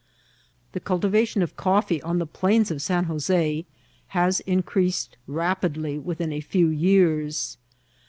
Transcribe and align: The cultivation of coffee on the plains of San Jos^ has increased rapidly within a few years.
The 0.71 0.79
cultivation 0.79 1.43
of 1.43 1.55
coffee 1.55 2.01
on 2.01 2.17
the 2.17 2.25
plains 2.25 2.71
of 2.71 2.81
San 2.81 3.05
Jos^ 3.05 3.65
has 4.07 4.39
increased 4.39 5.15
rapidly 5.27 5.99
within 5.99 6.33
a 6.33 6.41
few 6.41 6.69
years. 6.69 7.59